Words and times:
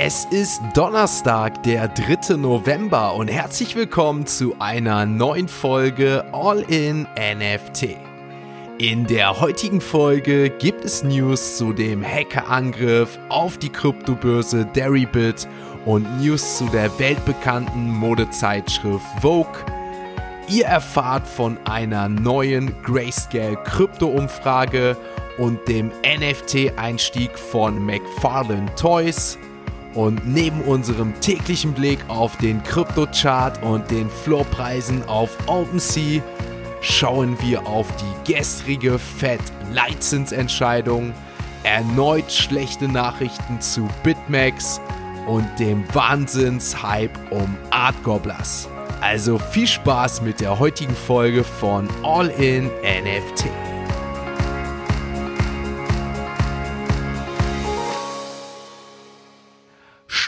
Es 0.00 0.26
ist 0.26 0.62
Donnerstag, 0.74 1.64
der 1.64 1.88
3. 1.88 2.36
November 2.36 3.16
und 3.16 3.26
herzlich 3.26 3.74
willkommen 3.74 4.26
zu 4.26 4.54
einer 4.60 5.04
neuen 5.06 5.48
Folge 5.48 6.24
All 6.30 6.60
in 6.70 7.02
NFT. 7.18 7.96
In 8.78 9.08
der 9.08 9.40
heutigen 9.40 9.80
Folge 9.80 10.50
gibt 10.50 10.84
es 10.84 11.02
News 11.02 11.56
zu 11.56 11.72
dem 11.72 12.04
Hackerangriff 12.04 13.18
auf 13.28 13.58
die 13.58 13.70
Kryptobörse 13.70 14.66
Deribit 14.66 15.48
und 15.84 16.20
News 16.20 16.58
zu 16.58 16.66
der 16.66 16.96
weltbekannten 17.00 17.90
Modezeitschrift 17.90 19.04
Vogue. 19.20 19.64
Ihr 20.48 20.66
erfahrt 20.66 21.26
von 21.26 21.58
einer 21.64 22.08
neuen 22.08 22.72
Grayscale 22.84 23.56
Krypto-Umfrage 23.64 24.96
und 25.38 25.58
dem 25.66 25.90
NFT-Einstieg 26.06 27.36
von 27.36 27.84
McFarlane 27.84 28.72
Toys. 28.76 29.36
Und 29.98 30.26
neben 30.28 30.60
unserem 30.60 31.12
täglichen 31.20 31.72
Blick 31.72 31.98
auf 32.06 32.36
den 32.36 32.62
Krypto-Chart 32.62 33.60
und 33.64 33.90
den 33.90 34.08
Floorpreisen 34.08 35.02
auf 35.08 35.36
OpenSea 35.48 36.22
schauen 36.80 37.36
wir 37.40 37.66
auf 37.66 37.88
die 37.96 38.32
gestrige 38.32 39.00
Fed-Leitzinsentscheidung, 39.00 41.12
erneut 41.64 42.30
schlechte 42.30 42.86
Nachrichten 42.86 43.60
zu 43.60 43.88
BitMEX 44.04 44.80
und 45.26 45.48
dem 45.58 45.82
Wahnsinns-Hype 45.92 47.18
um 47.32 47.56
Art 47.70 48.00
Gobblers. 48.04 48.68
Also 49.00 49.36
viel 49.36 49.66
Spaß 49.66 50.22
mit 50.22 50.38
der 50.38 50.60
heutigen 50.60 50.94
Folge 50.94 51.42
von 51.42 51.88
All 52.04 52.28
in 52.28 52.66
NFT. 52.66 53.46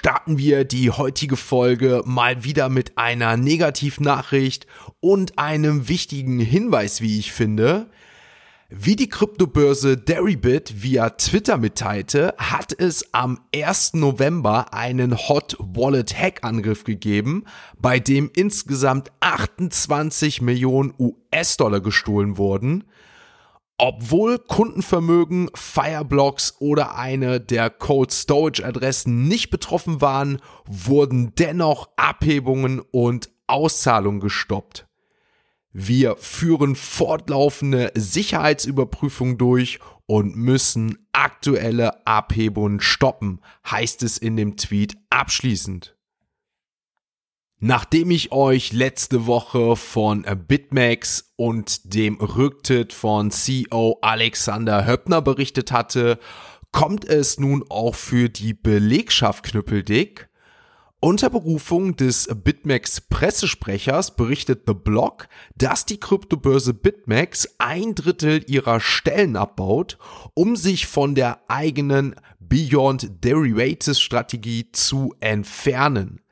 Starten 0.00 0.38
wir 0.38 0.64
die 0.64 0.90
heutige 0.90 1.36
Folge 1.36 2.00
mal 2.06 2.42
wieder 2.42 2.70
mit 2.70 2.96
einer 2.96 3.36
Negativnachricht 3.36 4.66
und 5.00 5.38
einem 5.38 5.90
wichtigen 5.90 6.40
Hinweis, 6.40 7.02
wie 7.02 7.18
ich 7.18 7.32
finde. 7.32 7.90
Wie 8.70 8.96
die 8.96 9.10
Kryptobörse 9.10 9.98
Deribit 9.98 10.82
via 10.82 11.10
Twitter 11.10 11.58
mitteilte, 11.58 12.34
hat 12.38 12.72
es 12.72 13.12
am 13.12 13.40
1. 13.54 13.92
November 13.92 14.72
einen 14.72 15.18
Hot 15.18 15.58
Wallet 15.58 16.18
Hack 16.18 16.44
Angriff 16.44 16.84
gegeben, 16.84 17.44
bei 17.78 17.98
dem 17.98 18.30
insgesamt 18.34 19.12
28 19.20 20.40
Millionen 20.40 20.94
US-Dollar 20.98 21.82
gestohlen 21.82 22.38
wurden. 22.38 22.84
Obwohl 23.82 24.38
Kundenvermögen, 24.38 25.48
Fireblocks 25.54 26.54
oder 26.58 26.96
eine 26.96 27.40
der 27.40 27.70
Cold 27.70 28.12
Storage 28.12 28.62
Adressen 28.62 29.26
nicht 29.26 29.48
betroffen 29.48 30.02
waren, 30.02 30.42
wurden 30.66 31.34
dennoch 31.36 31.88
Abhebungen 31.96 32.80
und 32.80 33.30
Auszahlungen 33.46 34.20
gestoppt. 34.20 34.86
Wir 35.72 36.16
führen 36.16 36.76
fortlaufende 36.76 37.90
Sicherheitsüberprüfungen 37.94 39.38
durch 39.38 39.78
und 40.04 40.36
müssen 40.36 40.98
aktuelle 41.12 42.06
Abhebungen 42.06 42.80
stoppen, 42.80 43.40
heißt 43.70 44.02
es 44.02 44.18
in 44.18 44.36
dem 44.36 44.58
Tweet 44.58 44.98
abschließend. 45.08 45.96
Nachdem 47.62 48.10
ich 48.10 48.32
euch 48.32 48.72
letzte 48.72 49.26
Woche 49.26 49.76
von 49.76 50.24
BitMEX 50.48 51.34
und 51.36 51.92
dem 51.92 52.16
Rücktritt 52.16 52.94
von 52.94 53.30
CEO 53.30 53.98
Alexander 54.00 54.86
Höppner 54.86 55.20
berichtet 55.20 55.70
hatte, 55.70 56.18
kommt 56.72 57.04
es 57.04 57.38
nun 57.38 57.62
auch 57.68 57.94
für 57.94 58.30
die 58.30 58.54
Belegschaft 58.54 59.44
knüppeldick. 59.44 60.30
Unter 61.00 61.28
Berufung 61.28 61.96
des 61.96 62.30
BitMEX 62.34 63.02
Pressesprechers 63.02 64.16
berichtet 64.16 64.62
The 64.66 64.72
Block, 64.72 65.28
dass 65.54 65.84
die 65.84 66.00
Kryptobörse 66.00 66.72
BitMEX 66.72 67.56
ein 67.58 67.94
Drittel 67.94 68.42
ihrer 68.50 68.80
Stellen 68.80 69.36
abbaut, 69.36 69.98
um 70.32 70.56
sich 70.56 70.86
von 70.86 71.14
der 71.14 71.42
eigenen 71.48 72.14
Beyond 72.38 73.22
Derivatives 73.22 74.00
Strategie 74.00 74.72
zu 74.72 75.14
entfernen. 75.20 76.22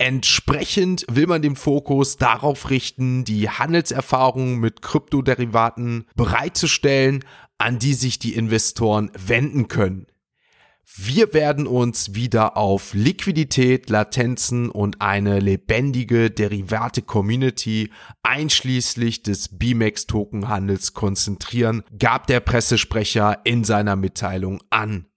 Entsprechend 0.00 1.04
will 1.10 1.26
man 1.26 1.42
den 1.42 1.56
Fokus 1.56 2.16
darauf 2.16 2.70
richten, 2.70 3.22
die 3.24 3.50
Handelserfahrungen 3.50 4.58
mit 4.58 4.80
Kryptoderivaten 4.80 6.06
bereitzustellen, 6.16 7.22
an 7.58 7.78
die 7.78 7.92
sich 7.92 8.18
die 8.18 8.34
Investoren 8.34 9.10
wenden 9.14 9.68
können. 9.68 10.06
Wir 10.96 11.34
werden 11.34 11.66
uns 11.66 12.14
wieder 12.14 12.56
auf 12.56 12.94
Liquidität, 12.94 13.90
Latenzen 13.90 14.70
und 14.70 15.02
eine 15.02 15.38
lebendige 15.38 16.30
Derivate-Community 16.30 17.90
einschließlich 18.22 19.22
des 19.22 19.58
BMAX-Token-Handels 19.58 20.94
konzentrieren, 20.94 21.82
gab 21.98 22.26
der 22.26 22.40
Pressesprecher 22.40 23.40
in 23.44 23.64
seiner 23.64 23.96
Mitteilung 23.96 24.62
an. 24.70 25.09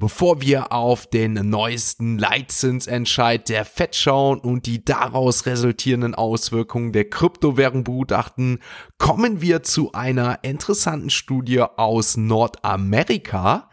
Bevor 0.00 0.40
wir 0.40 0.70
auf 0.70 1.08
den 1.08 1.32
neuesten 1.32 2.18
Leitzinsentscheid 2.18 3.48
der 3.48 3.64
FED 3.64 3.96
schauen 3.96 4.38
und 4.38 4.66
die 4.66 4.84
daraus 4.84 5.44
resultierenden 5.44 6.14
Auswirkungen 6.14 6.92
der 6.92 7.10
Kryptowährung 7.10 7.82
begutachten, 7.82 8.60
kommen 8.98 9.40
wir 9.40 9.64
zu 9.64 9.90
einer 9.94 10.44
interessanten 10.44 11.10
Studie 11.10 11.62
aus 11.62 12.16
Nordamerika. 12.16 13.70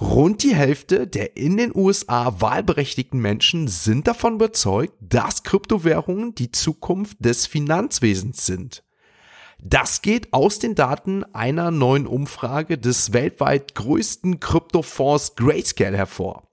Rund 0.00 0.44
die 0.44 0.54
Hälfte 0.54 1.08
der 1.08 1.36
in 1.36 1.56
den 1.56 1.74
USA 1.74 2.40
wahlberechtigten 2.40 3.18
Menschen 3.18 3.66
sind 3.66 4.06
davon 4.06 4.34
überzeugt, 4.34 4.94
dass 5.00 5.42
Kryptowährungen 5.42 6.36
die 6.36 6.52
Zukunft 6.52 7.16
des 7.18 7.48
Finanzwesens 7.48 8.46
sind. 8.46 8.84
Das 9.64 10.02
geht 10.02 10.32
aus 10.32 10.58
den 10.58 10.74
Daten 10.74 11.22
einer 11.32 11.70
neuen 11.70 12.08
Umfrage 12.08 12.78
des 12.78 13.12
weltweit 13.12 13.76
größten 13.76 14.40
Kryptofonds 14.40 15.36
Grayscale 15.36 15.96
hervor. 15.96 16.48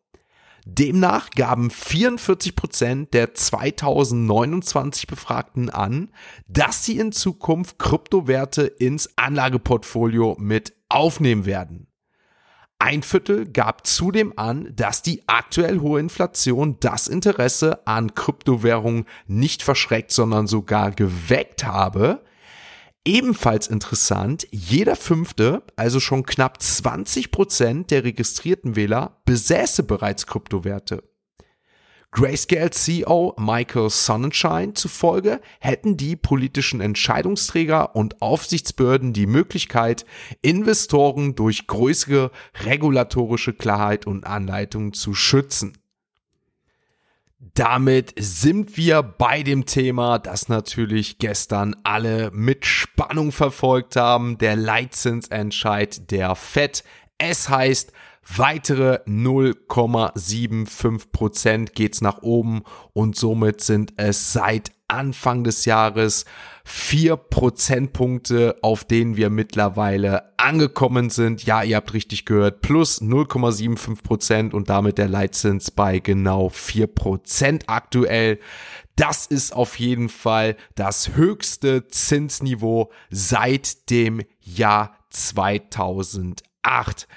Demnach 0.66 1.32
gaben 1.32 1.72
44 1.72 2.56
Prozent 2.56 3.16
der 3.16 3.34
2029 3.34 5.08
Befragten 5.08 5.72
an, 5.72 6.12
dass 6.48 6.86
sie 6.86 7.00
in 7.00 7.12
Zukunft 7.12 7.80
Kryptowerte 7.80 8.68
ins 8.68 9.18
Anlageportfolio 9.18 10.36
mit 10.38 10.76
aufnehmen 10.88 11.48
werden. 11.48 11.88
Ein 12.78 13.02
Viertel 13.02 13.52
gab 13.52 13.88
zudem 13.88 14.34
an, 14.38 14.72
dass 14.76 15.02
die 15.02 15.24
aktuell 15.26 15.80
hohe 15.80 16.00
Inflation 16.00 16.78
das 16.80 17.08
Interesse 17.08 17.88
an 17.88 18.14
Kryptowährungen 18.14 19.06
nicht 19.26 19.64
verschreckt, 19.64 20.12
sondern 20.12 20.46
sogar 20.46 20.92
geweckt 20.92 21.66
habe. 21.66 22.22
Ebenfalls 23.10 23.66
interessant, 23.66 24.48
jeder 24.52 24.96
fünfte, 24.96 25.64
also 25.76 26.00
schon 26.00 26.28
knapp 26.28 26.62
20 26.62 27.32
Prozent 27.32 27.90
der 27.90 28.04
registrierten 28.04 28.76
Wähler 28.76 29.20
besäße 29.26 29.82
bereits 29.82 30.28
Kryptowerte. 30.28 31.02
Grayscale 32.12 32.70
CEO 32.70 33.34
Michael 33.40 33.90
Sonnenschein 33.90 34.76
zufolge 34.76 35.42
hätten 35.60 35.98
die 35.98 36.16
politischen 36.16 36.82
Entscheidungsträger 36.82 37.96
und 37.96 38.22
Aufsichtsbehörden 38.22 39.12
die 39.12 39.26
Möglichkeit, 39.26 40.06
Investoren 40.44 41.34
durch 41.34 41.66
größere 41.66 42.30
regulatorische 42.64 43.54
Klarheit 43.54 44.06
und 44.06 44.28
Anleitungen 44.28 44.94
zu 44.94 45.16
schützen. 45.16 45.79
Damit 47.40 48.14
sind 48.18 48.76
wir 48.76 49.02
bei 49.02 49.44
dem 49.44 49.66
Thema, 49.66 50.20
das 50.20 50.50
natürlich 50.50 51.20
gestern 51.20 51.74
alle 51.84 52.32
mit 52.32 52.66
Spannung 52.66 53.32
verfolgt 53.32 53.96
haben, 53.96 54.38
der 54.38 54.58
Leitzinsentscheid 54.58 56.12
der 56.12 56.36
FED. 56.36 56.84
Es 57.18 57.48
heißt, 57.48 57.94
weitere 58.36 59.00
0,75 59.08 61.12
Prozent 61.12 61.74
geht's 61.74 62.02
nach 62.02 62.22
oben 62.22 62.62
und 62.94 63.16
somit 63.16 63.62
sind 63.62 63.94
es 63.98 64.34
seit 64.34 64.72
Anfang 64.90 65.44
des 65.44 65.66
Jahres 65.66 66.26
vier 66.66 67.16
Prozentpunkte, 67.16 68.58
auf 68.62 68.84
denen 68.84 69.18
wir 69.18 69.30
mittlerweile 69.30 70.38
angekommen 70.38 71.10
sind. 71.10 71.44
Ja, 71.44 71.64
ihr 71.64 71.78
habt 71.78 71.94
richtig 71.94 72.26
gehört, 72.26 72.62
plus 72.62 73.02
0,75 73.02 74.04
Prozent 74.04 74.54
und 74.54 74.70
damit 74.70 74.98
der 74.98 75.08
Leitzins 75.08 75.72
bei 75.72 76.00
genau 76.00 76.50
vier 76.50 76.88
Prozent 76.88 77.64
aktuell. 77.68 78.40
Das 78.96 79.28
ist 79.28 79.56
auf 79.56 79.80
jeden 79.80 80.10
Fall 80.10 80.58
das 80.76 81.16
höchste 81.16 81.88
Zinsniveau 81.88 82.92
seit 83.10 83.90
dem 83.90 84.22
Jahr 84.42 84.98
2008. 85.10 87.08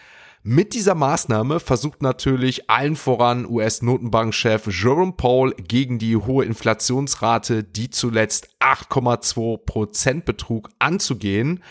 Mit 0.44 0.74
dieser 0.74 0.96
Maßnahme 0.96 1.60
versucht 1.60 2.02
natürlich 2.02 2.68
allen 2.68 2.96
voran 2.96 3.46
US-Notenbankchef 3.48 4.66
Jerome 4.66 5.12
Powell 5.12 5.54
gegen 5.56 6.00
die 6.00 6.16
hohe 6.16 6.44
Inflationsrate, 6.44 7.62
die 7.62 7.90
zuletzt 7.90 8.48
8,2 8.58 9.58
Prozent 9.58 10.24
betrug, 10.24 10.68
anzugehen. 10.80 11.62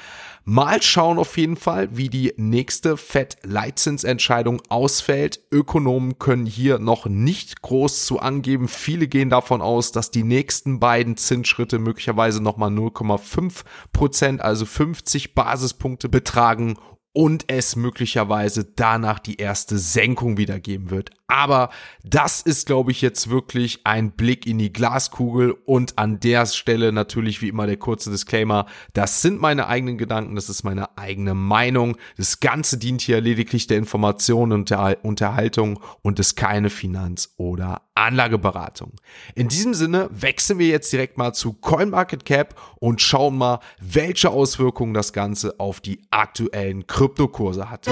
Mal 0.45 0.81
schauen 0.81 1.19
auf 1.19 1.38
jeden 1.38 1.57
Fall, 1.57 1.97
wie 1.97 2.07
die 2.07 2.33
nächste 2.38 2.95
Fed-Leitzinsentscheidung 2.95 4.62
ausfällt. 4.69 5.41
Ökonomen 5.51 6.17
können 6.17 6.45
hier 6.45 6.79
noch 6.79 7.07
nicht 7.07 7.62
groß 7.62 8.06
zu 8.06 8.19
angeben. 8.19 8.69
Viele 8.69 9.09
gehen 9.09 9.29
davon 9.29 9.62
aus, 9.62 9.91
dass 9.91 10.12
die 10.12 10.24
nächsten 10.24 10.79
beiden 10.79 11.17
Zinsschritte 11.17 11.77
möglicherweise 11.77 12.41
nochmal 12.41 12.71
0,5 12.71 13.63
Prozent, 13.91 14.41
also 14.41 14.65
50 14.65 15.35
Basispunkte 15.35 16.07
betragen 16.07 16.77
und 17.13 17.46
es 17.48 17.75
möglicherweise 17.75 18.63
danach 18.63 19.19
die 19.19 19.38
erste 19.38 19.78
Senkung 19.78 20.38
wieder 20.38 20.60
geben 20.60 20.90
wird. 20.90 21.12
Aber 21.31 21.69
das 22.04 22.42
ist, 22.42 22.66
glaube 22.66 22.92
ich, 22.92 23.01
jetzt 23.01 23.30
wirklich 23.30 23.80
ein 23.86 24.12
Blick 24.12 24.45
in 24.45 24.57
die 24.57 24.74
Glaskugel 24.74 25.56
und 25.66 25.98
an 25.98 26.19
der 26.19 26.45
Stelle 26.45 26.92
natürlich 26.92 27.42
wie 27.42 27.48
immer 27.48 27.68
der 27.68 27.78
kurze 27.78 28.12
Disclaimer. 28.12 28.66
Das 28.92 29.22
sind 29.22 29.39
meine 29.39 29.68
eigenen 29.68 29.98
Gedanken, 29.98 30.36
das 30.36 30.50
ist 30.50 30.63
meine 30.63 30.98
eigene 30.98 31.33
Meinung. 31.33 31.95
Das 32.18 32.42
Ganze 32.42 32.78
dient 32.78 33.00
hier 33.00 33.22
lediglich 33.22 33.66
der 33.66 33.78
Information 33.78 34.51
und 34.51 34.72
der 34.72 34.98
Unterhaltung 35.04 35.80
und 36.01 36.19
ist 36.19 36.36
keine 36.36 36.69
Finanz- 36.69 37.34
oder 37.38 37.84
Anlageberatung. 37.95 38.92
In 39.34 39.48
diesem 39.48 39.74
Sinne 39.74 40.10
wechseln 40.12 40.60
wir 40.60 40.68
jetzt 40.68 40.92
direkt 40.92 41.18
mal 41.18 41.31
zu 41.31 41.54
CoinMarketCap 41.54 42.56
und 42.81 43.01
schauen 43.01 43.38
mal, 43.38 43.62
welche 43.80 44.31
Auswirkungen 44.31 44.94
das 44.94 45.13
Ganze 45.13 45.62
auf 45.62 45.80
die 45.80 46.01
aktuellen 46.10 46.88
Kryptokurse 46.88 47.69
hat. 47.69 47.88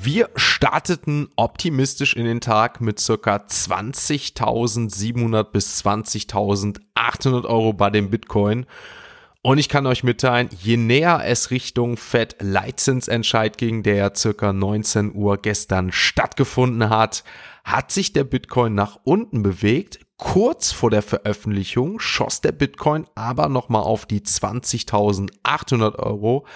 Wir 0.00 0.30
starteten 0.36 1.28
optimistisch 1.34 2.14
in 2.14 2.24
den 2.24 2.40
Tag 2.40 2.80
mit 2.80 3.00
circa 3.00 3.34
20.700 3.36 5.42
bis 5.42 5.84
20.800 5.84 7.44
Euro 7.44 7.72
bei 7.72 7.90
dem 7.90 8.08
Bitcoin. 8.08 8.66
Und 9.42 9.58
ich 9.58 9.68
kann 9.68 9.86
euch 9.86 10.04
mitteilen, 10.04 10.50
je 10.60 10.76
näher 10.76 11.22
es 11.24 11.50
Richtung 11.50 11.96
Fed 11.96 12.36
Leitzinsentscheid 12.38 13.58
ging, 13.58 13.82
der 13.82 13.96
ja 13.96 14.14
circa 14.14 14.52
19 14.52 15.16
Uhr 15.16 15.36
gestern 15.36 15.90
stattgefunden 15.90 16.90
hat, 16.90 17.24
hat 17.64 17.90
sich 17.90 18.12
der 18.12 18.24
Bitcoin 18.24 18.76
nach 18.76 19.00
unten 19.02 19.42
bewegt. 19.42 19.98
Kurz 20.16 20.70
vor 20.70 20.90
der 20.90 21.02
Veröffentlichung 21.02 21.98
schoss 21.98 22.40
der 22.40 22.52
Bitcoin 22.52 23.04
aber 23.16 23.48
nochmal 23.48 23.82
auf 23.82 24.06
die 24.06 24.20
20.800 24.20 25.96
Euro. 25.96 26.46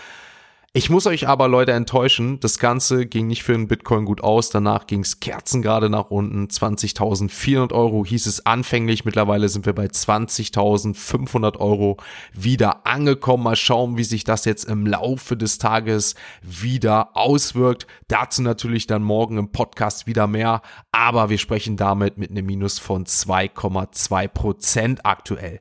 Ich 0.75 0.89
muss 0.89 1.07
euch 1.07 1.29
aber 1.29 1.49
Leute 1.49 1.73
enttäuschen, 1.73 2.41
das 2.41 2.59
Ganze 2.59 3.05
ging 3.05 3.27
nicht 3.27 3.43
für 3.43 3.53
den 3.53 3.69
Bitcoin 3.69 4.07
gut 4.07 4.23
aus. 4.23 4.49
Danach 4.49 4.87
ging 4.87 5.01
es 5.01 5.21
kerzengerade 5.21 5.91
nach 5.91 6.11
unten. 6.11 6.47
20.400 6.47 7.75
Euro 7.75 8.07
hieß 8.07 8.25
es 8.25 8.47
anfänglich. 8.47 9.05
Mittlerweile 9.05 9.51
sind 9.51 9.67
wir 9.67 9.75
bei 9.75 9.85
20.500 9.85 11.59
Euro 11.59 11.99
wieder 12.33 12.87
angekommen. 12.87 13.45
Mal 13.45 13.57
schauen, 13.57 13.99
wie 13.99 14.05
sich 14.05 14.25
das 14.25 14.47
jetzt 14.47 14.65
im 14.65 14.87
Laufe 14.87 15.37
des 15.37 15.59
Tages 15.59 16.15
wieder 16.41 17.15
auswirkt. 17.19 17.87
Dazu 18.09 18.41
natürlich 18.41 18.87
dann 18.87 19.03
morgen 19.03 19.37
im 19.37 19.53
Podcast 19.53 20.07
wieder 20.07 20.27
mehr. 20.27 20.63
Aber 20.91 21.29
wir 21.29 21.37
sprechen 21.37 21.77
damit 21.77 22.17
mit 22.17 22.31
einem 22.31 22.47
Minus 22.47 22.79
von 22.79 23.05
2,2 23.05 24.27
Prozent 24.29 25.05
aktuell. 25.05 25.61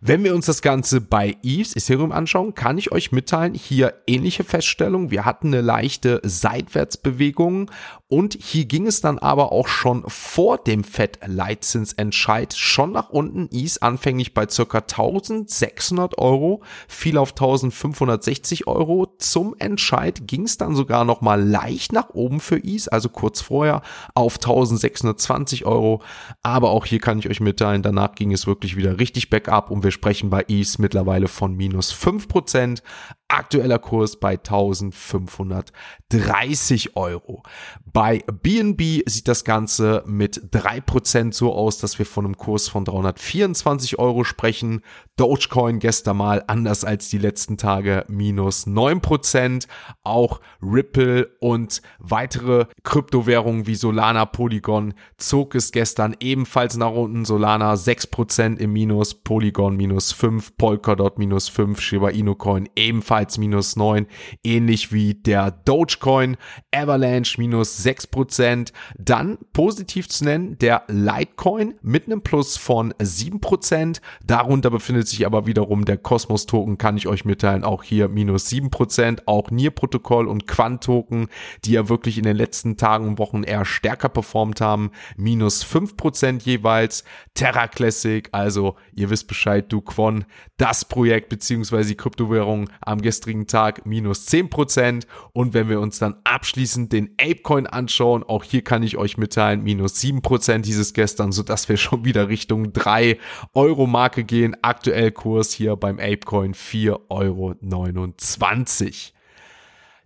Wenn 0.00 0.24
wir 0.24 0.34
uns 0.34 0.46
das 0.46 0.62
Ganze 0.62 1.02
bei 1.02 1.36
Eves 1.42 1.76
Ethereum 1.76 2.12
anschauen, 2.12 2.54
kann 2.54 2.78
ich 2.78 2.92
euch 2.92 3.12
mitteilen, 3.12 3.52
hier 3.52 4.02
ähnliche 4.06 4.45
Feststellung. 4.46 5.10
Wir 5.10 5.26
hatten 5.26 5.48
eine 5.48 5.60
leichte 5.60 6.20
Seitwärtsbewegung 6.24 7.70
und 8.08 8.38
hier 8.40 8.66
ging 8.66 8.86
es 8.86 9.00
dann 9.00 9.18
aber 9.18 9.50
auch 9.50 9.66
schon 9.66 10.04
vor 10.06 10.58
dem 10.58 10.84
Fed-Leitzinsentscheid 10.84 12.54
schon 12.54 12.92
nach 12.92 13.10
unten. 13.10 13.48
Is 13.48 13.82
anfänglich 13.82 14.32
bei 14.32 14.48
circa 14.48 14.78
1600 14.78 16.16
Euro, 16.18 16.62
fiel 16.86 17.18
auf 17.18 17.30
1560 17.30 18.68
Euro. 18.68 19.06
Zum 19.18 19.56
Entscheid 19.58 20.28
ging 20.28 20.44
es 20.44 20.56
dann 20.56 20.76
sogar 20.76 21.04
noch 21.04 21.20
mal 21.20 21.42
leicht 21.42 21.92
nach 21.92 22.10
oben 22.10 22.38
für 22.38 22.58
Is, 22.58 22.86
also 22.86 23.08
kurz 23.08 23.40
vorher 23.40 23.82
auf 24.14 24.36
1620 24.36 25.66
Euro. 25.66 26.00
Aber 26.44 26.70
auch 26.70 26.86
hier 26.86 27.00
kann 27.00 27.18
ich 27.18 27.28
euch 27.28 27.40
mitteilen, 27.40 27.82
danach 27.82 28.14
ging 28.14 28.32
es 28.32 28.46
wirklich 28.46 28.76
wieder 28.76 29.00
richtig 29.00 29.30
bergab 29.30 29.68
und 29.72 29.82
wir 29.82 29.90
sprechen 29.90 30.30
bei 30.30 30.42
Is 30.42 30.78
mittlerweile 30.78 31.26
von 31.26 31.56
minus 31.56 31.92
5%. 31.92 32.82
Aktueller 33.28 33.80
Kurs 33.80 34.20
bei 34.20 34.34
1530 34.34 36.96
Euro. 36.96 37.42
Bei 37.84 38.22
BNB 38.30 39.02
sieht 39.06 39.26
das 39.26 39.42
Ganze 39.42 40.04
mit 40.06 40.54
3% 40.54 41.34
so 41.34 41.52
aus, 41.52 41.78
dass 41.78 41.98
wir 41.98 42.06
von 42.06 42.24
einem 42.24 42.36
Kurs 42.36 42.68
von 42.68 42.84
324 42.84 43.98
Euro 43.98 44.22
sprechen. 44.22 44.82
Dogecoin 45.16 45.80
gestern 45.80 46.18
mal 46.18 46.44
anders 46.46 46.84
als 46.84 47.08
die 47.08 47.18
letzten 47.18 47.56
Tage 47.56 48.04
minus 48.06 48.68
9%. 48.68 49.66
Auch 50.04 50.40
Ripple 50.62 51.28
und 51.40 51.82
weitere 51.98 52.66
Kryptowährungen 52.84 53.66
wie 53.66 53.74
Solana, 53.74 54.26
Polygon 54.26 54.94
zog 55.16 55.56
es 55.56 55.72
gestern 55.72 56.14
ebenfalls 56.20 56.76
nach 56.76 56.92
unten. 56.92 57.24
Solana 57.24 57.74
6% 57.74 58.58
im 58.58 58.72
Minus, 58.72 59.14
Polygon 59.14 59.76
minus 59.76 60.12
5, 60.12 60.56
Polkadot 60.56 61.18
minus 61.18 61.48
5, 61.48 61.80
Shiba 61.80 62.10
Inu 62.10 62.36
Coin 62.36 62.68
ebenfalls 62.76 63.15
ebenfalls 63.16 63.38
minus 63.38 63.76
9, 63.76 64.06
ähnlich 64.44 64.92
wie 64.92 65.14
der 65.14 65.50
Dogecoin, 65.50 66.36
Avalanche 66.72 67.40
minus 67.40 67.84
6%, 67.84 68.72
dann 68.98 69.38
positiv 69.52 70.08
zu 70.08 70.24
nennen 70.24 70.58
der 70.58 70.82
Litecoin 70.88 71.74
mit 71.82 72.06
einem 72.06 72.22
Plus 72.22 72.56
von 72.56 72.92
7%, 72.94 74.00
darunter 74.24 74.70
befindet 74.70 75.08
sich 75.08 75.24
aber 75.26 75.46
wiederum 75.46 75.84
der 75.84 75.96
Cosmos 75.96 76.46
Token, 76.46 76.78
kann 76.78 76.96
ich 76.96 77.06
euch 77.06 77.24
mitteilen, 77.24 77.64
auch 77.64 77.82
hier 77.82 78.08
minus 78.08 78.48
7%, 78.50 79.22
auch 79.26 79.50
Nier 79.50 79.70
Protokoll 79.70 80.28
und 80.28 80.46
Quant 80.46 80.82
Token, 80.82 81.28
die 81.64 81.72
ja 81.72 81.88
wirklich 81.88 82.18
in 82.18 82.24
den 82.24 82.36
letzten 82.36 82.76
Tagen 82.76 83.06
und 83.06 83.18
Wochen 83.18 83.42
eher 83.42 83.64
stärker 83.64 84.08
performt 84.08 84.60
haben, 84.60 84.90
minus 85.16 85.64
5% 85.64 86.42
jeweils, 86.44 87.04
Terra 87.34 87.68
Classic, 87.68 88.28
also 88.32 88.76
ihr 88.94 89.10
wisst 89.10 89.28
Bescheid, 89.28 89.66
du 89.72 89.80
Quon, 89.80 90.24
das 90.56 90.84
Projekt 90.84 91.28
beziehungsweise 91.28 91.90
die 91.90 91.96
Kryptowährung 91.96 92.70
am 92.80 93.00
gestrigen 93.06 93.46
Tag 93.46 93.86
minus 93.86 94.26
10%. 94.26 95.06
Und 95.32 95.54
wenn 95.54 95.68
wir 95.68 95.80
uns 95.80 96.00
dann 96.00 96.16
abschließend 96.24 96.92
den 96.92 97.14
Apecoin 97.20 97.68
anschauen, 97.68 98.24
auch 98.24 98.42
hier 98.42 98.62
kann 98.62 98.82
ich 98.82 98.96
euch 98.96 99.16
mitteilen, 99.16 99.62
minus 99.62 99.94
7% 100.02 100.58
dieses 100.58 100.92
gestern, 100.92 101.30
sodass 101.30 101.68
wir 101.68 101.76
schon 101.76 102.04
wieder 102.04 102.28
Richtung 102.28 102.72
3 102.72 103.18
Euro 103.54 103.86
Marke 103.86 104.24
gehen. 104.24 104.56
Aktuell 104.62 105.12
Kurs 105.12 105.52
hier 105.52 105.76
beim 105.76 106.00
Apecoin 106.00 106.54
4,29 106.54 107.04
Euro. 107.08 107.54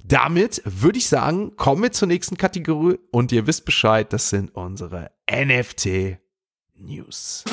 Damit 0.04 0.62
würde 0.66 0.98
ich 0.98 1.08
sagen, 1.08 1.56
kommen 1.56 1.82
wir 1.82 1.92
zur 1.92 2.08
nächsten 2.08 2.36
Kategorie 2.36 2.98
und 3.10 3.32
ihr 3.32 3.46
wisst 3.46 3.64
Bescheid, 3.64 4.12
das 4.12 4.28
sind 4.28 4.54
unsere 4.54 5.10
NFT 5.30 6.18
News 6.76 7.44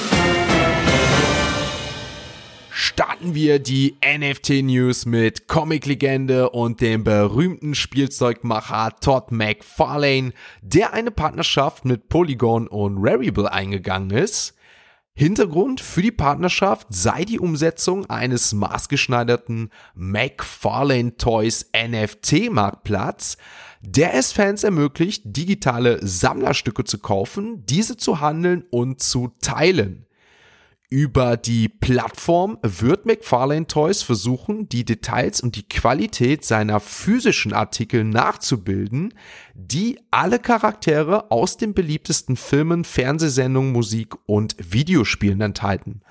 starten 2.79 3.33
wir 3.33 3.57
die 3.57 3.97
NFT-News 4.05 5.07
mit 5.07 5.47
Comic-Legende 5.47 6.51
und 6.51 6.79
dem 6.79 7.03
berühmten 7.03 7.73
Spielzeugmacher 7.73 8.91
Todd 9.01 9.31
McFarlane, 9.31 10.31
der 10.61 10.93
eine 10.93 11.09
Partnerschaft 11.09 11.85
mit 11.85 12.07
Polygon 12.07 12.67
und 12.67 12.99
Rarible 12.99 13.51
eingegangen 13.51 14.11
ist. 14.11 14.53
Hintergrund 15.15 15.81
für 15.81 16.03
die 16.03 16.11
Partnerschaft 16.11 16.85
sei 16.91 17.25
die 17.25 17.39
Umsetzung 17.39 18.07
eines 18.11 18.53
maßgeschneiderten 18.53 19.71
McFarlane 19.95 21.17
Toys 21.17 21.71
NFT 21.75 22.51
Marktplatz, 22.51 23.37
der 23.81 24.13
es 24.13 24.31
Fans 24.31 24.63
ermöglicht, 24.63 25.23
digitale 25.25 25.97
Sammlerstücke 26.05 26.83
zu 26.83 26.99
kaufen, 26.99 27.65
diese 27.65 27.97
zu 27.97 28.21
handeln 28.21 28.65
und 28.69 29.01
zu 29.01 29.33
teilen. 29.41 30.06
Über 30.89 31.35
die 31.35 31.67
Plattform 31.67 32.59
wird 32.61 33.05
McFarlane 33.05 33.67
Toys 33.67 34.03
versuchen, 34.03 34.69
die 34.69 34.85
Details 34.85 35.41
und 35.41 35.57
die 35.57 35.67
Qualität 35.67 36.45
seiner 36.45 36.79
physischen 36.79 37.51
Artikel 37.51 38.05
nachzubilden, 38.05 39.13
die 39.53 39.99
alle 40.11 40.39
Charaktere 40.39 41.29
aus 41.29 41.57
den 41.57 41.73
beliebtesten 41.73 42.37
Filmen, 42.37 42.85
Fernsehsendungen, 42.85 43.73
Musik 43.73 44.15
und 44.27 44.55
Videospielen 44.59 45.41
enthalten. 45.41 46.03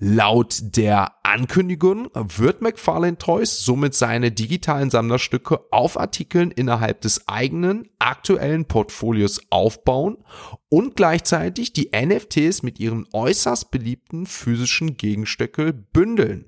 Laut 0.00 0.76
der 0.76 1.12
Ankündigung 1.24 2.08
wird 2.14 2.62
McFarlane 2.62 3.18
Toys 3.18 3.64
somit 3.64 3.94
seine 3.94 4.30
digitalen 4.30 4.90
Sammlerstücke 4.90 5.60
auf 5.72 5.98
Artikeln 5.98 6.52
innerhalb 6.52 7.00
des 7.00 7.26
eigenen 7.26 7.88
aktuellen 7.98 8.66
Portfolios 8.66 9.40
aufbauen 9.50 10.18
und 10.68 10.94
gleichzeitig 10.94 11.72
die 11.72 11.90
NFTs 11.92 12.62
mit 12.62 12.78
ihren 12.78 13.08
äußerst 13.12 13.72
beliebten 13.72 14.26
physischen 14.26 14.96
Gegenstöckel 14.96 15.72
bündeln. 15.72 16.44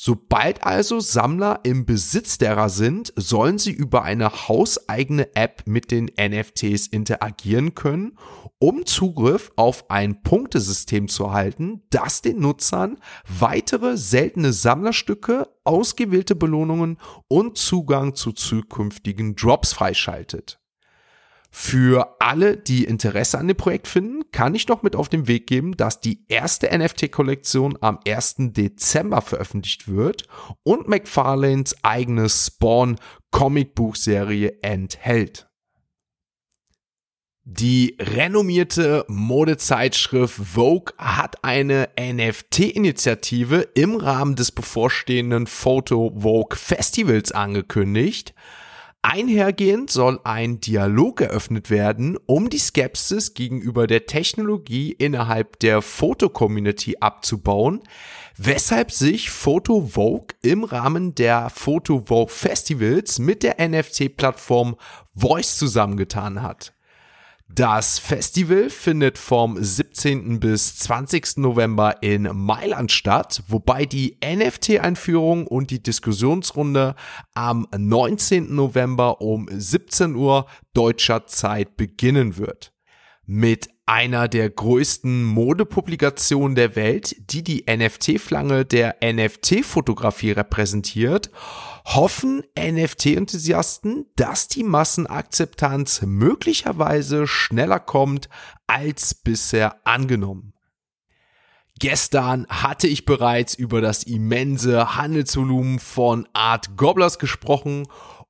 Sobald 0.00 0.62
also 0.62 1.00
Sammler 1.00 1.58
im 1.64 1.84
Besitz 1.84 2.38
derer 2.38 2.68
sind, 2.68 3.12
sollen 3.16 3.58
sie 3.58 3.72
über 3.72 4.04
eine 4.04 4.46
hauseigene 4.46 5.34
App 5.34 5.64
mit 5.66 5.90
den 5.90 6.08
NFTs 6.16 6.86
interagieren 6.86 7.74
können, 7.74 8.16
um 8.60 8.86
Zugriff 8.86 9.50
auf 9.56 9.90
ein 9.90 10.22
Punktesystem 10.22 11.08
zu 11.08 11.24
erhalten, 11.24 11.82
das 11.90 12.22
den 12.22 12.38
Nutzern 12.38 12.98
weitere 13.26 13.96
seltene 13.96 14.52
Sammlerstücke, 14.52 15.48
ausgewählte 15.64 16.36
Belohnungen 16.36 16.98
und 17.26 17.58
Zugang 17.58 18.14
zu 18.14 18.30
zukünftigen 18.30 19.34
Drops 19.34 19.72
freischaltet. 19.72 20.60
Für 21.50 22.16
alle, 22.20 22.56
die 22.56 22.84
Interesse 22.84 23.38
an 23.38 23.48
dem 23.48 23.56
Projekt 23.56 23.88
finden, 23.88 24.30
kann 24.32 24.54
ich 24.54 24.68
noch 24.68 24.82
mit 24.82 24.94
auf 24.94 25.08
den 25.08 25.26
Weg 25.28 25.46
geben, 25.46 25.76
dass 25.76 26.00
die 26.00 26.24
erste 26.28 26.76
NFT-Kollektion 26.76 27.78
am 27.80 27.98
1. 28.06 28.36
Dezember 28.52 29.22
veröffentlicht 29.22 29.88
wird 29.88 30.24
und 30.62 30.88
McFarlanes 30.88 31.76
eigene 31.82 32.28
Spawn 32.28 32.96
Comicbuchserie 33.30 34.58
enthält. 34.62 35.48
Die 37.50 37.96
renommierte 37.98 39.06
Modezeitschrift 39.08 40.36
Vogue 40.36 40.92
hat 40.98 41.42
eine 41.42 41.88
NFT-Initiative 41.98 43.70
im 43.74 43.96
Rahmen 43.96 44.36
des 44.36 44.52
bevorstehenden 44.52 45.46
Photo 45.46 46.12
Vogue 46.14 46.58
Festivals 46.58 47.32
angekündigt. 47.32 48.34
Einhergehend 49.02 49.90
soll 49.90 50.20
ein 50.24 50.60
Dialog 50.60 51.20
eröffnet 51.20 51.70
werden, 51.70 52.18
um 52.26 52.50
die 52.50 52.58
Skepsis 52.58 53.32
gegenüber 53.32 53.86
der 53.86 54.06
Technologie 54.06 54.92
innerhalb 54.92 55.58
der 55.60 55.82
Foto-Community 55.82 56.96
abzubauen, 57.00 57.80
weshalb 58.36 58.90
sich 58.90 59.30
Photo 59.30 59.86
Vogue 59.86 60.36
im 60.42 60.64
Rahmen 60.64 61.14
der 61.14 61.48
Photo 61.48 62.04
Vogue 62.06 62.32
Festivals 62.34 63.18
mit 63.18 63.44
der 63.44 63.56
NFT-Plattform 63.66 64.76
Voice 65.14 65.58
zusammengetan 65.58 66.42
hat. 66.42 66.74
Das 67.54 67.98
Festival 67.98 68.68
findet 68.68 69.16
vom 69.16 69.56
17. 69.60 70.38
bis 70.38 70.76
20. 70.76 71.38
November 71.38 72.02
in 72.02 72.28
Mailand 72.32 72.92
statt, 72.92 73.42
wobei 73.48 73.86
die 73.86 74.18
NFT-Einführung 74.22 75.46
und 75.46 75.70
die 75.70 75.82
Diskussionsrunde 75.82 76.94
am 77.34 77.66
19. 77.76 78.54
November 78.54 79.20
um 79.22 79.48
17 79.50 80.14
Uhr 80.14 80.46
deutscher 80.74 81.26
Zeit 81.26 81.76
beginnen 81.76 82.36
wird. 82.36 82.72
Mit 83.30 83.68
einer 83.84 84.26
der 84.26 84.48
größten 84.48 85.22
Modepublikationen 85.22 86.54
der 86.54 86.76
Welt, 86.76 87.14
die 87.30 87.44
die 87.44 87.66
NFT-Flange 87.68 88.64
der 88.64 88.96
NFT-Fotografie 89.04 90.30
repräsentiert, 90.30 91.30
hoffen 91.84 92.42
NFT-Enthusiasten, 92.58 94.06
dass 94.16 94.48
die 94.48 94.64
Massenakzeptanz 94.64 96.00
möglicherweise 96.06 97.26
schneller 97.26 97.80
kommt 97.80 98.30
als 98.66 99.12
bisher 99.14 99.86
angenommen. 99.86 100.54
Gestern 101.78 102.46
hatte 102.48 102.88
ich 102.88 103.04
bereits 103.04 103.54
über 103.54 103.82
das 103.82 104.04
immense 104.04 104.96
Handelsvolumen 104.96 105.80
von 105.80 106.26
Art 106.32 106.78
Gobblers 106.78 107.18
gesprochen 107.18 107.88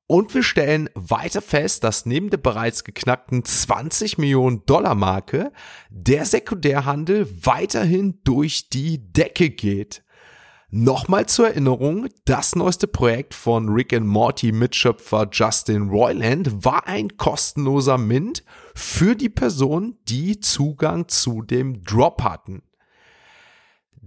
und 0.09 0.33
wir 0.33 0.41
stellen 0.41 0.89
weiter 0.95 1.39
fest, 1.39 1.83
dass 1.83 2.07
neben 2.07 2.31
der 2.31 2.37
bereits 2.37 2.83
geknackten 2.83 3.45
20 3.45 4.17
Millionen 4.17 4.65
Dollar 4.65 4.95
Marke 4.95 5.51
der 5.91 6.25
Sekundärhandel 6.25 7.29
weiterhin 7.45 8.19
durch 8.23 8.69
die 8.69 9.13
Decke 9.13 9.51
geht. 9.51 10.03
Nochmal 10.71 11.27
zur 11.27 11.49
Erinnerung, 11.49 12.07
das 12.25 12.55
neueste 12.55 12.87
Projekt 12.87 13.35
von 13.35 13.69
Rick 13.69 13.93
and 13.93 14.07
Morty 14.07 14.51
Mitschöpfer 14.51 15.29
Justin 15.31 15.89
Roiland 15.89 16.65
war 16.65 16.87
ein 16.87 17.15
kostenloser 17.17 17.99
Mint 17.99 18.43
für 18.73 19.15
die 19.15 19.29
Personen, 19.29 19.99
die 20.07 20.39
Zugang 20.39 21.07
zu 21.07 21.43
dem 21.43 21.83
Drop 21.83 22.23
hatten. 22.23 22.63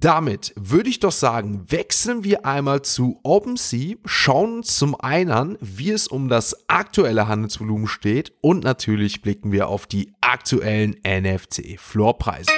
Damit 0.03 0.53
würde 0.57 0.91
ich 0.91 0.99
doch 0.99 1.13
sagen, 1.13 1.65
wechseln 1.69 2.25
wir 2.25 2.45
einmal 2.45 2.83
zu 2.83 3.21
OpenSea, 3.23 3.99
schauen 4.05 4.65
zum 4.65 5.01
einen 5.01 5.57
wie 5.61 5.93
es 5.93 6.09
um 6.09 6.29
das 6.29 6.69
aktuelle 6.69 7.29
Handelsvolumen 7.29 7.87
steht 7.87 8.33
und 8.41 8.65
natürlich 8.65 9.23
blicken 9.23 9.53
wir 9.53 9.69
auf 9.69 9.87
die 9.87 10.13
aktuellen 10.21 10.97
NFC-Floorpreise. 11.05 12.51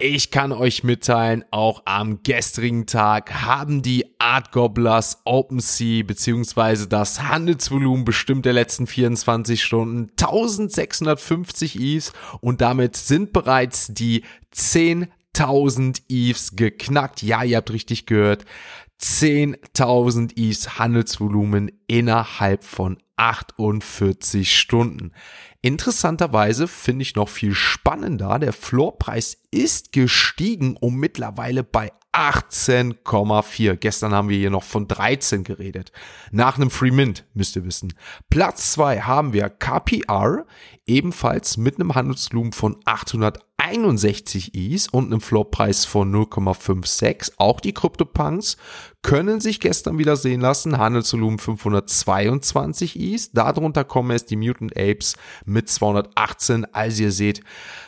Ich 0.00 0.30
kann 0.30 0.52
euch 0.52 0.84
mitteilen, 0.84 1.44
auch 1.50 1.82
am 1.84 2.22
gestrigen 2.22 2.86
Tag 2.86 3.34
haben 3.42 3.82
die 3.82 4.04
Art 4.20 4.52
Gobblers 4.52 5.22
OpenSea 5.24 6.04
bzw. 6.04 6.86
das 6.88 7.24
Handelsvolumen 7.24 8.04
bestimmt 8.04 8.46
der 8.46 8.52
letzten 8.52 8.86
24 8.86 9.60
Stunden 9.60 10.10
1650 10.10 11.80
EVs 11.80 12.12
und 12.40 12.60
damit 12.60 12.94
sind 12.94 13.32
bereits 13.32 13.88
die 13.92 14.22
10.000 14.54 16.02
EVs 16.08 16.54
geknackt. 16.54 17.22
Ja, 17.22 17.42
ihr 17.42 17.56
habt 17.56 17.72
richtig 17.72 18.06
gehört. 18.06 18.44
10.000 19.02 20.38
EVs 20.38 20.78
Handelsvolumen 20.78 21.72
innerhalb 21.88 22.62
von 22.62 22.98
48 23.18 24.58
Stunden. 24.58 25.12
Interessanterweise 25.60 26.68
finde 26.68 27.02
ich 27.02 27.16
noch 27.16 27.28
viel 27.28 27.54
spannender, 27.54 28.38
der 28.38 28.52
Floorpreis 28.52 29.38
ist 29.50 29.92
gestiegen 29.92 30.76
um 30.76 30.96
mittlerweile 30.96 31.64
bei 31.64 31.92
18,4. 32.12 33.76
Gestern 33.76 34.12
haben 34.12 34.28
wir 34.28 34.38
hier 34.38 34.50
noch 34.50 34.64
von 34.64 34.88
13 34.88 35.44
geredet. 35.44 35.92
Nach 36.32 36.56
einem 36.56 36.70
Free 36.70 36.90
Mint, 36.90 37.24
müsst 37.34 37.54
ihr 37.54 37.64
wissen. 37.64 37.92
Platz 38.30 38.72
2 38.72 39.02
haben 39.02 39.32
wir 39.32 39.48
KPR, 39.48 40.44
ebenfalls 40.86 41.56
mit 41.56 41.76
einem 41.76 41.94
Handelsvolumen 41.94 42.52
von 42.52 42.76
861 42.84 44.54
Is 44.54 44.88
und 44.88 45.06
einem 45.06 45.20
Floorpreis 45.20 45.84
von 45.84 46.12
0,56. 46.12 47.32
Auch 47.36 47.60
die 47.60 47.74
CryptoPunks 47.74 48.56
können 49.02 49.40
sich 49.40 49.60
gestern 49.60 49.98
wieder 49.98 50.16
sehen 50.16 50.40
lassen. 50.40 50.78
Handelsvolumen 50.78 51.38
522 51.38 52.98
Is. 52.98 53.30
Darunter 53.30 53.84
kommen 53.84 54.10
es 54.10 54.26
die 54.26 54.36
Mutant 54.36 54.76
Apes 54.76 55.16
mit 55.44 55.68
218. 55.68 56.66
Also 56.74 57.04
ihr 57.04 57.12
seht, 57.12 57.42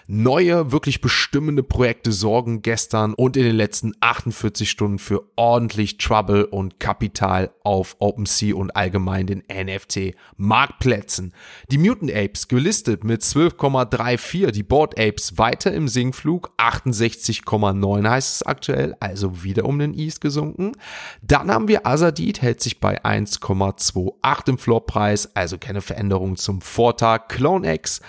neue, 0.06 0.72
wirklich 0.72 1.00
bestimmende 1.00 1.62
Projekte 1.62 2.12
sorgen 2.12 2.62
gestern 2.62 3.14
und 3.14 3.36
in 3.36 3.44
den 3.44 3.56
letzten 3.56 3.92
48 4.00 4.70
Stunden 4.70 4.98
für 4.98 5.24
ordentlich 5.36 5.98
Trouble 5.98 6.46
und 6.46 6.78
Kapital 6.78 7.50
auf 7.64 7.96
OpenSea 7.98 8.54
und 8.54 8.74
allgemein 8.76 9.26
den 9.26 9.42
NFT-Marktplätzen. 9.52 11.34
Die 11.70 11.78
Mutant 11.78 12.12
Apes 12.12 12.48
gelistet 12.48 13.04
mit 13.04 13.22
12,34, 13.22 14.52
die 14.52 14.62
Board 14.62 14.98
Apes 14.98 15.38
weiter 15.38 15.72
im 15.72 15.88
Sinkflug, 15.88 16.50
68,9 16.56 18.08
heißt 18.08 18.34
es 18.36 18.42
aktuell, 18.44 18.96
also 19.00 19.42
wieder 19.42 19.64
um 19.64 19.78
den 19.78 19.94
East 19.94 20.20
gesunken. 20.20 20.72
Dann 21.22 21.50
haben 21.50 21.68
wir 21.68 21.86
Azadid, 21.86 22.42
hält 22.42 22.60
sich 22.60 22.80
bei 22.80 23.02
1,28 23.04 24.48
im 24.48 24.58
Floorpreis, 24.58 25.34
also 25.34 25.58
keine 25.58 25.80
Veränderung 25.80 26.36
zum 26.36 26.60
Vortag. 26.60 27.28
CloneX 27.28 28.00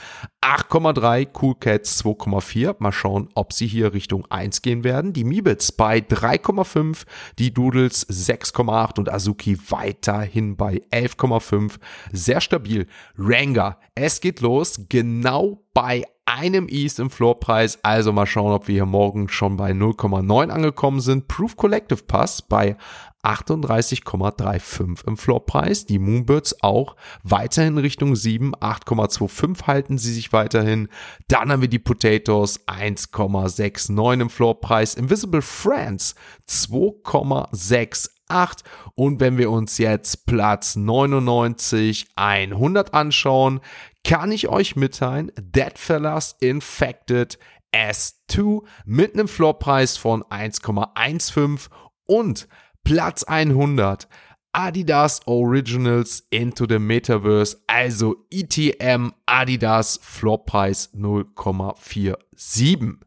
8,3, 0.41 1.27
Cool 1.39 1.55
Cats 1.55 2.03
2,4. 2.03 2.75
Mal 2.79 2.91
schauen, 2.91 3.29
ob 3.35 3.53
sie 3.53 3.67
hier 3.67 3.93
Richtung 3.93 4.25
1 4.29 4.61
gehen 4.61 4.83
werden. 4.83 5.13
Die 5.13 5.23
Mibits 5.23 5.71
bei 5.71 5.99
3,5, 5.99 7.05
die 7.37 7.53
Doodles 7.53 8.07
6,8 8.09 8.97
und 8.97 9.11
Azuki 9.11 9.57
weiterhin 9.69 10.55
bei 10.57 10.81
11,5. 10.91 11.75
Sehr 12.11 12.41
stabil. 12.41 12.87
Ranga, 13.17 13.79
es 13.93 14.19
geht 14.19 14.41
los, 14.41 14.81
genau 14.89 15.63
bei 15.73 16.05
einem 16.31 16.67
East 16.69 16.99
im 16.99 17.09
Floorpreis. 17.09 17.79
Also 17.83 18.13
mal 18.13 18.25
schauen, 18.25 18.53
ob 18.53 18.67
wir 18.67 18.75
hier 18.75 18.85
morgen 18.85 19.27
schon 19.29 19.57
bei 19.57 19.71
0,9 19.71 20.49
angekommen 20.49 21.01
sind. 21.01 21.27
Proof 21.27 21.57
Collective 21.57 22.03
Pass 22.03 22.41
bei 22.41 22.77
38,35 23.23 25.05
im 25.05 25.17
Floorpreis. 25.17 25.85
Die 25.85 25.99
Moonbirds 25.99 26.63
auch 26.63 26.95
weiterhin 27.23 27.77
Richtung 27.77 28.15
7, 28.15 28.55
8,25 28.55 29.67
halten 29.67 29.97
sie 29.97 30.13
sich 30.13 30.33
weiterhin. 30.33 30.87
Dann 31.27 31.51
haben 31.51 31.61
wir 31.61 31.69
die 31.69 31.79
Potatoes 31.79 32.67
1,69 32.67 34.21
im 34.21 34.29
Floorpreis. 34.29 34.95
Invisible 34.95 35.41
Friends 35.41 36.15
2,6 36.47 38.09
8. 38.31 38.63
Und 38.95 39.19
wenn 39.19 39.37
wir 39.37 39.51
uns 39.51 39.77
jetzt 39.77 40.25
Platz 40.25 40.75
99, 40.75 42.07
100 42.15 42.93
anschauen, 42.93 43.59
kann 44.03 44.31
ich 44.31 44.47
euch 44.47 44.75
mitteilen, 44.75 45.31
Dead 45.37 45.73
Fellas 45.75 46.35
Infected 46.39 47.37
S2 47.73 48.63
mit 48.85 49.13
einem 49.13 49.27
Floppreis 49.27 49.97
von 49.97 50.23
1,15 50.23 51.69
und 52.05 52.47
Platz 52.83 53.23
100. 53.23 54.07
Adidas 54.53 55.25
Originals 55.27 56.27
into 56.29 56.65
the 56.67 56.77
Metaverse, 56.77 57.55
also 57.67 58.17
ETM 58.29 59.13
Adidas 59.25 59.97
Floppreis 60.03 60.89
0,47. 60.93 62.97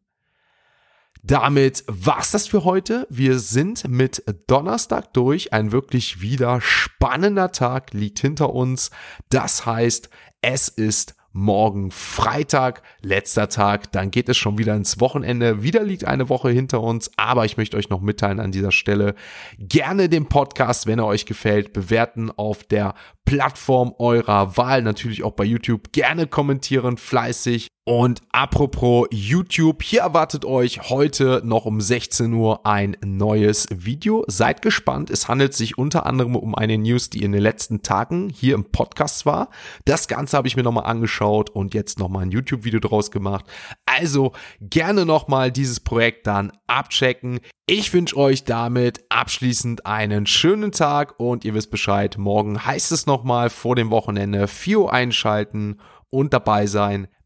Damit 1.27 1.85
war's 1.87 2.33
das 2.33 2.47
für 2.47 2.65
heute. 2.65 3.07
Wir 3.09 3.39
sind 3.39 3.89
mit 3.89 4.23
Donnerstag 4.47 5.15
durch. 5.15 5.55
Ein 5.55 5.73
wirklich 5.73 6.21
wieder 6.21 6.61
spannender 6.61 7.51
Tag 7.51 7.95
liegt 7.95 8.19
hinter 8.19 8.53
uns. 8.53 8.91
Das 9.31 9.65
heißt, 9.65 10.11
es 10.43 10.69
ist 10.69 11.15
morgen 11.33 11.91
Freitag, 11.91 12.83
letzter 13.01 13.49
Tag, 13.49 13.91
dann 13.91 14.11
geht 14.11 14.29
es 14.29 14.37
schon 14.37 14.59
wieder 14.59 14.77
ins 14.77 15.01
Wochenende. 15.01 15.63
Wieder 15.63 15.83
liegt 15.83 16.05
eine 16.05 16.29
Woche 16.29 16.51
hinter 16.51 16.83
uns, 16.83 17.11
aber 17.17 17.47
ich 17.47 17.57
möchte 17.57 17.79
euch 17.79 17.89
noch 17.89 18.03
mitteilen 18.03 18.39
an 18.39 18.53
dieser 18.53 18.71
Stelle, 18.71 19.15
gerne 19.59 20.11
den 20.11 20.27
Podcast, 20.27 20.87
wenn 20.87 20.99
er 20.99 21.07
euch 21.07 21.25
gefällt, 21.25 21.73
bewerten 21.73 22.31
auf 22.31 22.65
der 22.65 22.95
Plattform 23.25 23.95
eurer 23.99 24.59
Wahl, 24.59 24.83
natürlich 24.83 25.25
auch 25.25 25.33
bei 25.33 25.45
YouTube, 25.45 25.91
gerne 25.93 26.27
kommentieren, 26.27 26.99
fleißig. 26.99 27.69
Und 27.87 28.23
apropos 28.33 29.09
YouTube, 29.11 29.83
hier 29.83 30.01
erwartet 30.01 30.47
euch 30.47 30.89
heute 30.89 31.43
noch 31.45 31.67
um 31.67 31.83
16 31.83 32.33
Uhr 32.33 32.65
ein 32.65 32.97
neues 33.05 33.69
Video. 33.71 34.25
Seid 34.27 34.63
gespannt, 34.63 35.11
es 35.11 35.29
handelt 35.29 35.53
sich 35.53 35.77
unter 35.77 36.07
anderem 36.07 36.35
um 36.35 36.55
eine 36.55 36.79
News, 36.79 37.11
die 37.11 37.23
in 37.23 37.33
den 37.33 37.43
letzten 37.43 37.83
Tagen 37.83 38.31
hier 38.31 38.55
im 38.55 38.71
Podcast 38.71 39.27
war. 39.27 39.51
Das 39.85 40.09
Ganze 40.09 40.39
habe 40.39 40.49
ich 40.49 40.57
mir 40.57 40.63
nochmal 40.63 40.87
angeschaut 40.87 41.51
und 41.51 41.75
jetzt 41.75 41.99
nochmal 41.99 42.23
ein 42.23 42.31
YouTube-Video 42.31 42.81
draus 42.81 43.11
gemacht. 43.11 43.45
Also 43.85 44.33
gerne 44.63 45.05
nochmal 45.05 45.53
dieses 45.53 45.81
Projekt 45.81 46.27
dann 46.27 46.53
abchecken. 46.67 47.41
Ich 47.67 47.93
wünsche 47.93 48.17
euch 48.17 48.45
damit 48.45 49.05
abschließend 49.11 49.85
einen 49.85 50.25
schönen 50.25 50.73
Tag 50.73 51.21
und 51.21 51.45
ihr 51.45 51.53
wisst 51.53 51.71
Bescheid, 51.71 52.17
morgen 52.17 52.65
heißt 52.65 52.93
es 52.93 53.05
nochmal 53.05 53.51
vor 53.51 53.77
dem 53.77 53.91
Wochenende 53.91 54.49
4 54.49 54.81
Uhr 54.81 54.93
einschalten 54.95 55.81
und 56.09 56.33
dabei 56.33 56.67
sein 56.67 57.09